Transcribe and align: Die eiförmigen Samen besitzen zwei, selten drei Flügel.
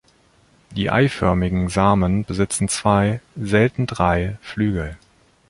Die 0.71 0.89
eiförmigen 0.89 1.69
Samen 1.69 2.25
besitzen 2.25 2.67
zwei, 2.69 3.21
selten 3.35 3.85
drei 3.85 4.39
Flügel. 4.41 4.97